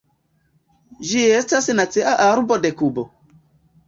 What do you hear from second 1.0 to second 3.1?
Ĝi estas nacia arbo de Kubo.